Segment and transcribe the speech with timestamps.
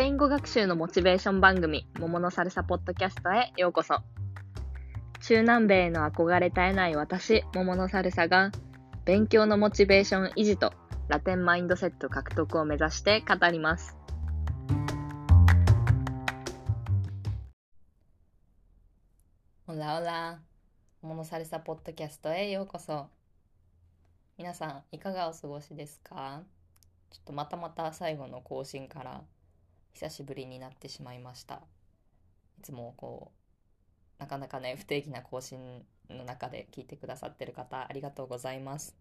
[0.00, 3.98] ペイン語学習のモチベーション番組、桃のサルサポッドキャストへようこそ。
[5.20, 8.50] 中南米への憧れ絶えない私、桃のサルサが、
[9.04, 10.72] 勉強のモチベーション維持と
[11.08, 13.94] ラテンマインドセット獲得を目指して語ります。
[19.66, 20.40] Hola hola、
[21.02, 23.10] 桃のサルサポッドキャストへようこそ。
[24.38, 26.40] 皆さん、いかがお過ごしですか？
[27.10, 29.20] ちょっとまたまた最後の更新から
[29.92, 31.62] 久しぶりになってしまいました。
[32.58, 33.32] いつもこ
[34.18, 38.96] う、なかなかね、不定期な更新の中で聞いてくださってる方、ありがとうございます。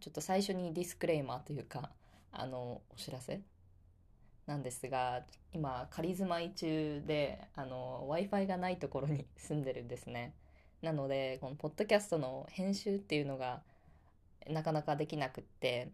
[0.00, 1.90] ちょっと最初にディスクレーマーというか、
[2.32, 3.40] あの、お知らせ？
[4.46, 10.34] なんですが、今、仮住まい中で、Wi-Fi がないところに住んでるんですね。
[10.82, 13.62] なので、このポッドキャストの編集っていうのが、
[14.48, 15.90] なかなかできなくって、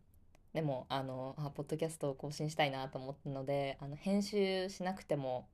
[0.52, 5.48] でもあのあポッドキャストを更新したいなと思ったのであの編集しなくても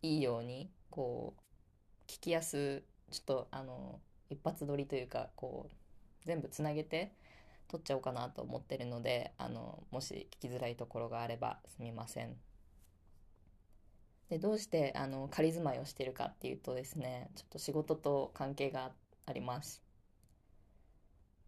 [0.00, 4.00] いいようにこう聞きやすちょっとあの
[4.30, 5.74] 一発撮りというかこう
[6.24, 7.12] 全部つなげて
[7.68, 12.36] 撮っちゃおうかなと思ってるのであのもし聞きづらいところがあればすみません。
[14.28, 18.92] でどうしてあの仮住まいをしてるかっていうとですねちょっと仕事と関係が
[19.26, 19.82] あります。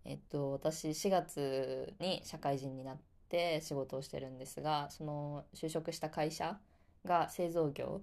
[0.05, 2.97] えっと、私4月に社会人になっ
[3.29, 6.59] て仕事をしてるんですがその就職した会社
[7.05, 8.03] が製造業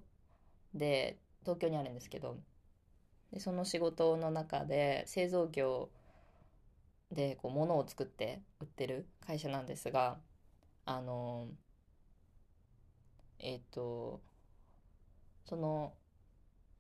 [0.74, 2.38] で東京にあるんですけど
[3.32, 5.90] でその仕事の中で製造業
[7.12, 10.18] でこう物を作って売ってる会社なんですが
[10.86, 11.48] あの
[13.40, 14.22] えっ、と
[15.46, 15.94] その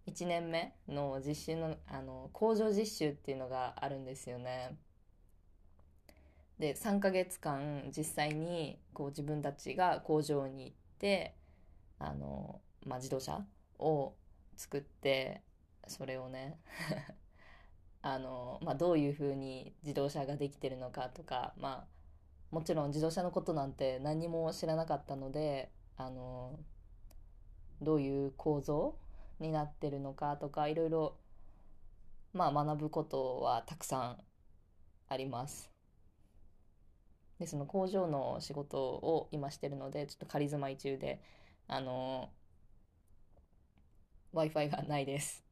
[0.07, 4.77] 1年目の実習のあの工場実習っていうのがあるんですよね。
[6.61, 11.33] で3ヶ月間実際にこう自分たちが工場に行って
[11.97, 13.43] あの、まあ、自動車
[13.79, 14.13] を
[14.55, 15.41] 作って
[15.87, 16.59] それをね
[18.03, 21.87] あの、まあ、どういうふうに自動車ができてるのかとか、ま
[22.51, 26.59] あ、もちろん自動車のことなんて何も知らなかったのであの
[27.81, 28.95] どういう構造
[29.39, 31.17] になってるのかとかいろいろ、
[32.33, 34.23] まあ、学ぶことはたくさん
[35.09, 35.70] あります。
[37.41, 41.21] でその工場の仕事を今してるのでちょっと仮住まい中で
[41.67, 42.31] あの
[44.33, 45.43] w i f i がないです。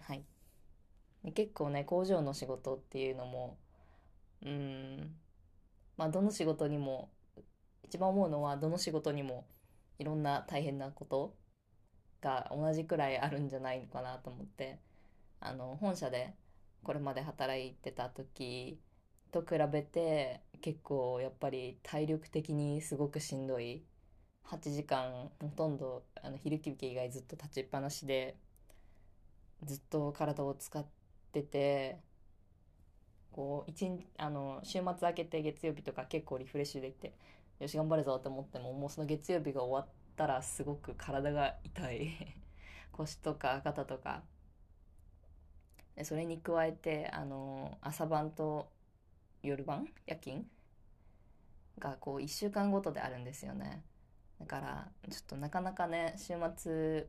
[0.00, 0.24] はい。
[1.34, 3.58] 結構ね工場の仕事っていうのも
[4.44, 5.16] うん
[5.96, 7.10] まあどの仕事にも
[7.84, 9.46] 一番思うのはどの仕事にも
[9.98, 11.34] いろんな大変なこと
[12.22, 14.78] が同じくらいあるんじゃないのかなと思って
[15.40, 16.34] あの本社で
[16.82, 18.78] これまで働いてた時
[19.32, 23.84] と比べて結構やっぱり体力的にすごくしんどい。
[24.50, 28.36] 8時間ほとんどあの昼休憩以外ずっと立ちっぱなしで
[29.64, 30.84] ずっと体を使っ
[31.32, 32.00] てて
[33.30, 37.14] こう一日あの週末明けて月曜日とか結構リフレッシュできて
[37.60, 42.10] よし頑張るぞと思ってももうその月曜日が終わったらすごく体が痛い。
[42.92, 44.24] 腰とか肩とか
[46.04, 48.68] それに加えてあの朝晩と
[49.42, 50.44] 夜晩夜勤
[51.78, 53.82] がこう1週間ごとであるんですよね。
[54.40, 57.06] だからちょっとなかなかね週末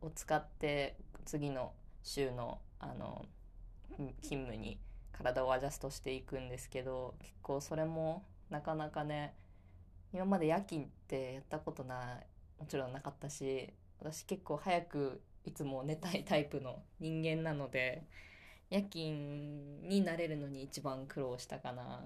[0.00, 3.26] を使って次の週のあの
[4.22, 4.78] 勤務に
[5.12, 9.34] 体をアジャストしていくんですけど結構それもなかなかね
[10.12, 12.26] 今まで夜勤ってやったことない
[12.60, 18.04] もちろんなかったし私結構早くいつも寝たいタイプの人間なので
[18.70, 22.04] 夜勤になれるのに一番苦労したかな。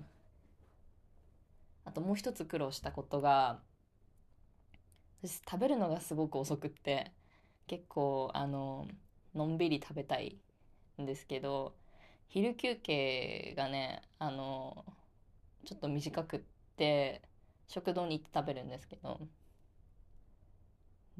[1.84, 3.60] あともう一つ苦労したことが
[5.22, 7.12] 私食べるのがすごく遅くって
[7.66, 8.88] 結構あの
[9.34, 10.38] のんびり食べたい
[11.00, 11.74] んですけど
[12.28, 14.84] 昼休憩がねあの
[15.64, 16.40] ちょっと短くっ
[16.76, 17.22] て
[17.68, 19.20] 食堂に行って食べるんですけど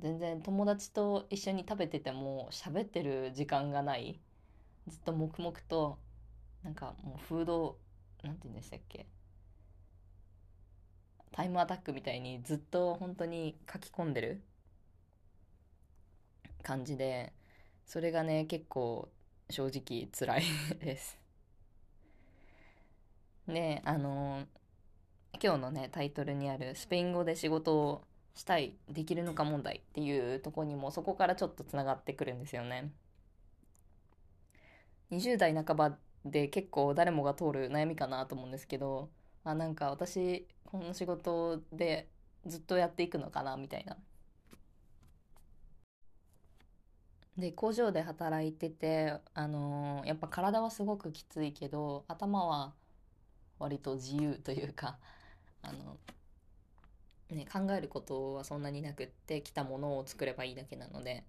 [0.02, 4.20] 全然友達と一緒に食べてても喋ってる時間がない。
[4.88, 5.98] ずっと黙々と
[6.64, 7.78] なんかもうフード
[8.22, 9.06] なんて言うんでしたっけ。
[11.30, 14.42] タイムアタックみたいにずっと本当に書き込んでる。
[16.62, 17.32] 感じで
[17.86, 19.08] それがね結構
[19.50, 20.42] 正直辛い
[20.80, 21.18] です。
[23.48, 24.44] であの
[25.42, 28.02] 今日のねタイトルにあるスペイン語で仕事を
[28.34, 32.92] したいできるのか問題っていうとこにもそこからちょっとつながってくるんですよね。
[35.10, 39.10] 20代半ばで結構誰もが通る悩みかなと思うんですけど、
[39.44, 42.08] あ、なんか私この仕事で
[42.46, 43.96] ずっとやっていくのかなみたいな。
[47.36, 52.74] で工場で働いてて、あのーやっぱ体はすごくきついけど頭は
[53.58, 54.98] 割と自由というか
[55.62, 55.98] あの、
[57.36, 61.24] ね、考えることはそんなになくって来たものを作ればいいだけなので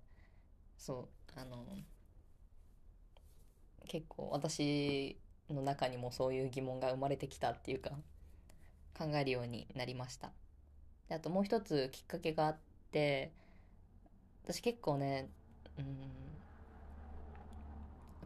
[0.78, 1.66] そうあの
[3.88, 5.18] 結構私
[5.50, 7.92] の中にもそういう疑問が生まれてきたっていうか
[8.98, 10.32] 考えるようになりました。
[11.10, 12.58] であともう一つきっかけがあっ
[12.92, 13.32] て
[14.44, 15.30] 私結構ね
[15.78, 15.86] うん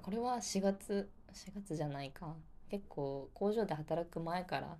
[0.01, 2.35] これは4月4月じゃないか。
[2.69, 4.77] 結構工場で働く前から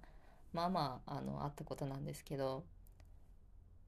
[0.53, 2.63] まあまああのあったことなんですけど、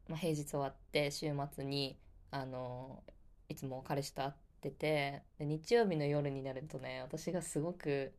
[0.10, 1.98] まあ、平日終わって週末に
[2.32, 3.04] あの
[3.48, 8.12] いつも彼氏と会っててで日曜日の夜になるとね私がすごく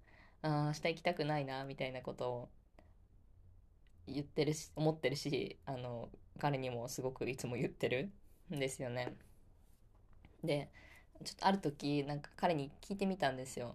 [0.42, 2.48] あー明日行きたくないなみたいなことを
[4.06, 6.08] 言ってるし思ってるしあの
[6.38, 8.10] 彼にもすごくいつも言ってる
[8.54, 9.14] んですよね。
[10.43, 10.70] で
[11.25, 13.75] ちょっとある時なんか彼に聞いてみたんですよ。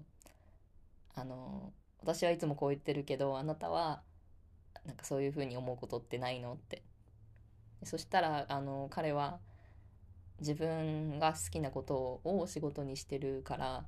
[1.16, 4.02] あの私はいつもこう言ってるけどあなたは
[4.86, 6.84] なんかそういうふうに思うことってないのって
[7.86, 9.40] そしたらあの彼は
[10.40, 13.86] 自分が好きなことを仕事にしてるから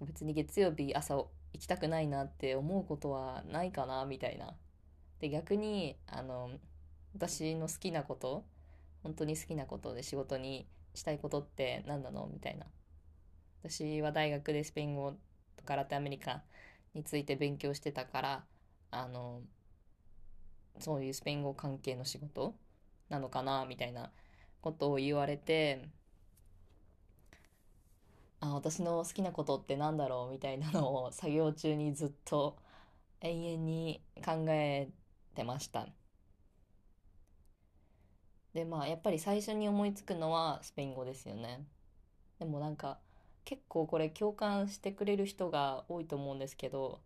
[0.00, 1.28] 別に月曜日朝行
[1.58, 4.54] きたくないなって思うことはないかなみたいな。
[5.20, 6.50] で逆にあの
[7.14, 8.44] 私の好きなこと
[9.02, 12.66] 本当に好きなことで仕事にしたいことって何なのみたいな。
[13.62, 15.14] 私は大学でスペイン語
[15.56, 16.42] とかラテアメリカ
[16.94, 18.44] について勉強してたから
[18.90, 19.40] あの
[20.80, 22.56] そういうスペイン語関係の仕事
[23.12, 24.12] なのかなみたいな
[24.62, 25.88] ことを言われて
[28.40, 32.58] あ私の好きなことってなんだろうみたいなのを作業中にずっと
[33.22, 34.90] 永遠に考え
[35.34, 35.88] てました。
[38.54, 41.64] でまあやっぱり最初に思いつくのはスペイン語ですよね。
[42.38, 43.00] でもなんか
[43.44, 47.00] 結構これ共感してくれる人が多いと思うんですけど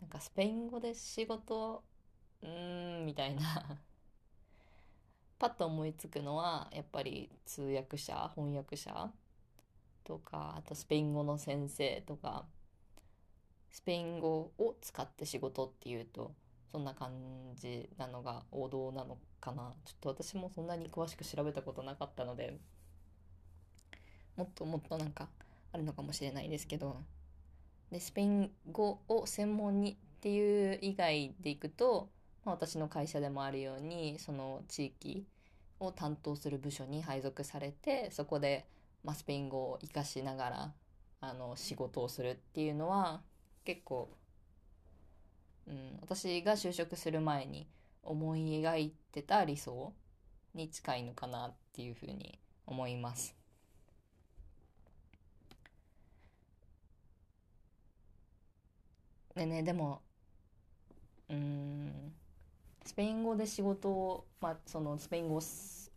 [0.00, 1.84] なんかスペイン語で仕事
[2.42, 3.42] うーんみたいな
[5.40, 9.10] パッと思いつくのはやっぱり通訳者翻訳者
[10.04, 12.44] とかあとスペイン語の先生とか。
[13.72, 16.32] スペイン語を使って仕事っていうと
[16.70, 17.12] そんな感
[17.54, 19.72] じなのが王道なのかな。
[19.84, 22.58] ちょっと私もそんなに詳しく調べたことなかったので
[24.36, 25.28] もっともっとなんか
[25.72, 27.02] あるのかもしれないですけど。
[27.90, 32.08] でスペイン語を専門にっていう以外でいくと、
[32.44, 35.26] まあ、私の会社でもあるようにその地域
[35.80, 38.66] を担当する部署に配属されてそこで、
[39.04, 40.72] まあ、スペイン語を活かしながら
[41.20, 43.22] あの仕事をするっていうのは
[43.64, 44.10] 結構、
[45.66, 47.66] うん、私が就職する前に
[48.02, 49.92] 思い描いてた理想
[50.54, 53.36] に近いのかなっていうふうに思います。
[59.34, 60.02] でねでも
[61.28, 62.09] うん
[62.84, 65.40] スペイン語で仕事を、まあ、そのスペイン語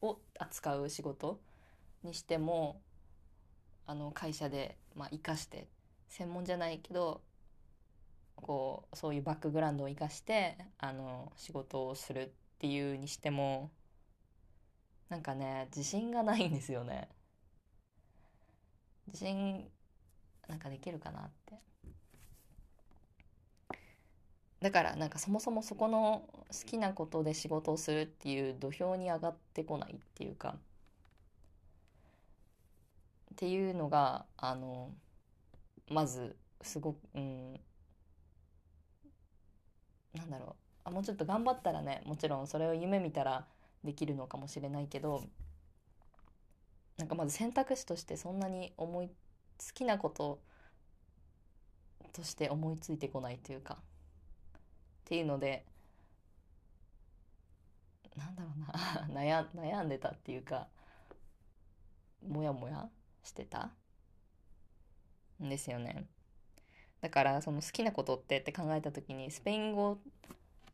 [0.02, 1.40] を扱う仕事
[2.04, 2.82] にしても
[3.86, 5.68] あの会社で、まあ、生かして
[6.10, 7.22] 専門じゃないけど
[8.36, 12.30] こうそういうバックグラウンドを生かしてあの仕事をするっ
[12.60, 13.72] ていうにしても
[15.10, 17.10] なんかね自信がないんですよね。
[19.08, 19.70] 自信
[20.48, 21.73] なんかできるかなって。
[24.64, 30.56] だからなんかそもそもそこの好きなことで仕事をするっていう土俵に上がってこないっていうか
[33.34, 34.90] っていうのがあの
[35.92, 37.60] まずすごくうん
[40.16, 40.56] なんだろう。
[40.86, 43.46] あもうちょっと頑張ったらねもちろんそれを夢見たら
[43.84, 45.26] できるのかもしれないけど
[46.98, 49.14] なんかまず選択肢としてそんなに思い好
[49.74, 50.40] きなこと
[52.14, 53.78] として思いついてこないというか
[55.04, 55.66] っていうので
[58.16, 60.68] なんだろうな 悩悩んでたっていうか
[62.26, 62.90] モヤモヤ
[63.24, 63.72] してた
[65.44, 66.08] んですよね。
[67.02, 69.98] だからその好きなことってって考えた時にスペイン語っ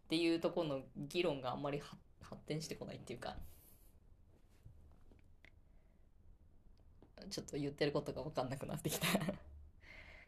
[0.09, 1.81] ていうところの議論があんまり
[2.21, 3.35] 発展してこないっていうか
[7.31, 9.07] ちょっと言ってることが分かんなくなってきた。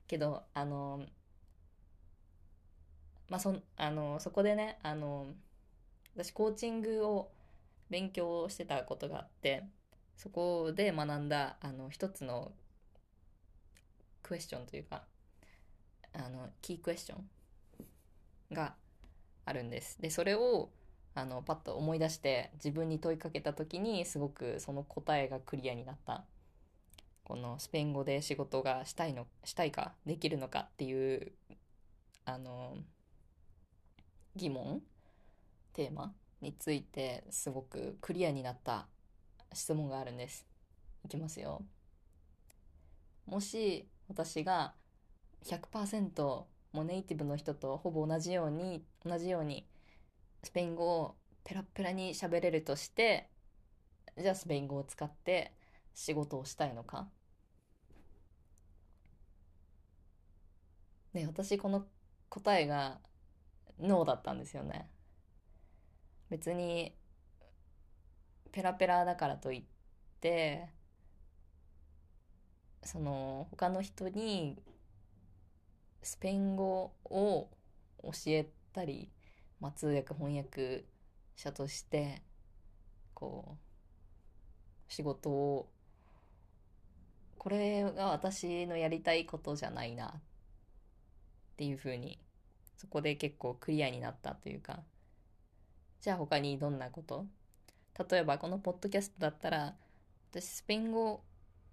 [0.08, 1.06] けどあの
[3.32, 5.26] まあそあのそこでねあの
[6.18, 7.32] 私コーチングを
[7.90, 9.64] 勉強してたことがあって
[10.18, 12.52] そこで学んだあの一つの
[14.22, 15.04] クエスチョンというか
[16.14, 18.74] あのキークエスチョンが
[19.46, 20.02] あるんです。
[20.02, 20.70] でそれを
[21.16, 26.26] あのパッと思い出して自分に問いかけた時にすごくその答えがクリアになった。
[27.24, 31.32] このスペイン語で仕事がしたいのしたいかできるのかっていう
[32.26, 32.76] あの
[34.36, 34.82] 疑問
[35.74, 38.88] テーマについてすごくクリアになった
[39.54, 40.46] 質問があるんです。
[41.06, 41.64] いきますよ。
[43.26, 44.74] もし私が
[45.46, 49.66] 100%もうネイティブの人とほぼ同じように同じように
[50.44, 53.30] スペイン語をペラペラに喋れるとして
[54.18, 55.54] じゃあスペイン語を使って
[55.94, 57.08] 仕事をしたいのか？
[61.14, 61.86] ね私この
[62.30, 63.00] 答えが
[63.82, 64.90] ノーだったんですよね。
[66.30, 66.96] 別に
[68.52, 69.64] ペラペラだからといっ
[70.22, 70.70] て
[72.84, 74.62] その他の人に
[76.02, 77.50] スペイン語を
[78.04, 79.12] 教えたり
[79.62, 80.86] まあ、通訳翻訳
[81.36, 82.24] 者として
[83.14, 83.58] こ
[84.90, 85.70] う仕事を
[87.38, 90.22] これが私のやりたいことじゃないなっ
[91.58, 92.20] ていうふうに
[92.82, 94.80] そこで結構クリアになったというか。
[96.00, 97.28] じゃあ他にどんなこと？
[98.10, 99.76] 例えばこのポッドキャストだったら
[100.32, 101.22] 私スペイン語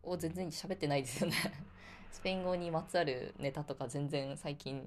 [0.03, 1.37] を全然喋ってないですよね。
[2.13, 4.87] スペイン語にまつわるネタとか全然最近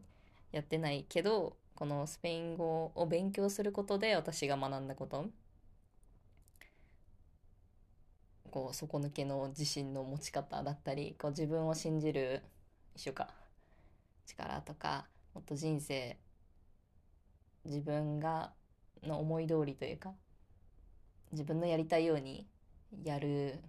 [0.52, 5.28] やってないけどこのスペイン語を勉強することで私が学んだこと。
[8.52, 12.44] こう底抜けの自信の持ち方だったりこう自分を信じる
[12.96, 13.34] 一緒か
[14.28, 16.18] 力とかもっと人生
[17.66, 18.52] 自分が
[19.04, 20.14] の思い通りというか
[21.32, 22.46] 自分のやりたいように
[23.04, 23.60] やる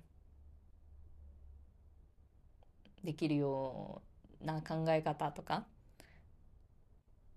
[3.04, 4.02] できるよ
[4.42, 5.64] うな考え方とか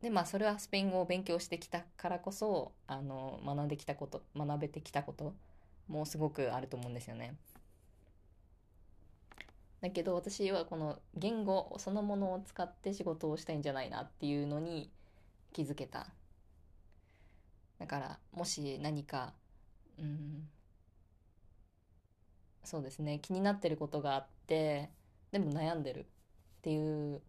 [0.01, 5.33] でまあそれはスペイン語を勉強してきたからこそあの学んできたこと学べてきたこと
[5.87, 7.35] もすごくあると思うんですよね。
[9.85, 14.89] だけど私はこの言語そのものを使って仕事をしたいんじゃないなっていうのに
[15.53, 16.07] 気づけた。
[17.77, 19.35] だからもし何か
[19.99, 20.49] うん
[22.63, 24.89] そうですね気になってることがあって
[25.31, 26.05] でも悩んでるっ
[26.63, 27.21] ていう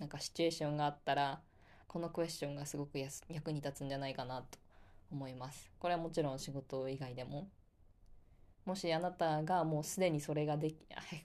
[0.00, 1.40] なんかシチュエーションがあったら
[1.86, 4.58] このクエスチョンがすごく役に立つんじゃないかなと
[5.12, 5.70] 思います。
[5.78, 7.48] これはもちろん仕事以外でも。
[8.68, 10.76] もしあなたがもうすでにそれができ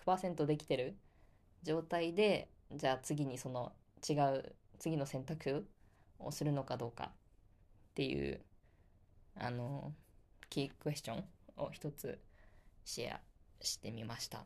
[0.06, 0.96] 100%できてる
[1.62, 3.74] 状態でじゃあ次にその
[4.10, 5.68] 違う次の選択
[6.20, 7.14] をするのかどうかっ
[7.96, 8.40] ていう
[9.36, 9.92] あの
[10.50, 11.26] キークエスチョン
[11.58, 12.18] を一つ
[12.86, 13.20] シェア
[13.60, 14.46] してみました。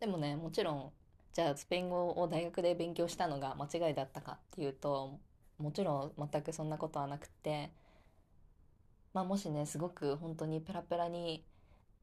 [0.00, 0.92] でもねもちろん
[1.34, 5.20] じゃあスペイン語を大学で勉強したのが間違いだったかっていうと
[5.58, 7.70] もちろん全くそんなことはなくて
[9.18, 11.44] まあもしねすごく本当にペラペラに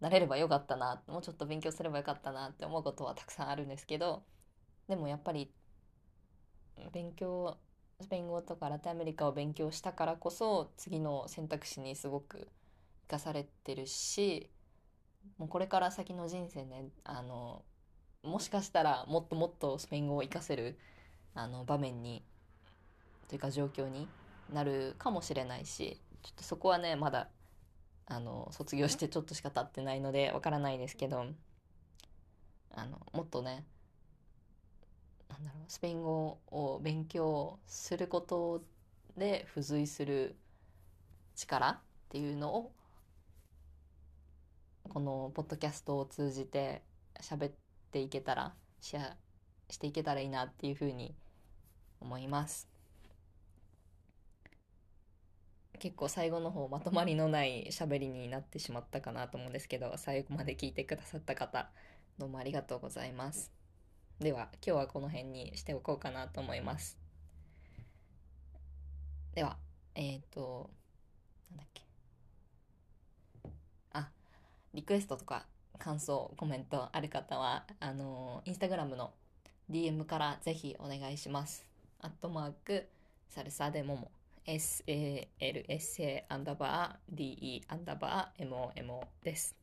[0.01, 4.23] なれればよかったなもうちょっと勉強すればよかったなって思うことはたくさんあるんですけど
[4.89, 5.49] でもやっぱり
[6.91, 7.55] 勉強
[8.01, 12.49] スペイン語とかラテンアメリカを勉強したからこそ次の選択肢にすごく
[13.07, 14.49] 生かされてるし
[15.37, 17.63] もうこれから先の人生ねあの
[18.23, 20.77] もしかしたらもっともっとスペイン語を活かせる
[21.33, 22.25] あの場面に
[23.29, 24.05] というか状況に
[24.51, 27.29] なるかもしれないしちょっとそこはねまだ
[28.07, 31.23] あの卒業してちょっとしか経ってないのでわからないですけど
[32.73, 33.63] あのもっとね
[35.29, 38.63] なんだろうスペイン語を勉強すること
[39.15, 40.35] で付随する
[41.35, 41.79] 力っ
[42.09, 42.71] ていうのを
[44.89, 46.81] このポッドキャストを通じて
[47.21, 47.51] 喋っ
[47.91, 49.15] ていけたらシェア
[49.69, 51.13] していけたらいいなっていうふうに
[52.01, 52.74] 思います。
[55.77, 61.69] 結構最後の方まとまりのない喋りになってしまったかなと思うんですけど最後まで聞いてくださった方
[62.17, 63.51] どうもありがとうございます。
[64.19, 66.97] では今日はこの辺にしておこうかなと思います。
[69.33, 69.57] では
[69.95, 70.69] えっ、ー、と
[71.51, 71.81] なんだっけ。
[73.93, 74.09] あ
[74.73, 75.45] リクエストとか
[75.77, 79.11] 感想、コメントある方は、あのインスタグラムの
[79.69, 81.65] DM からぜひお願いします。
[81.99, 82.87] アットマーク、
[83.29, 84.11] Salsa de Momo、
[84.47, 89.55] salsa アンダーバー de アンダーバー momo です。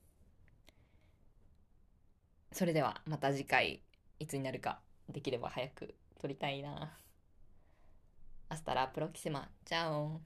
[2.51, 3.81] それではまた次回
[4.19, 6.99] いつになるかできれば早く撮りたいな。
[8.49, 9.49] Hasta la próxima。
[9.65, 10.21] Chao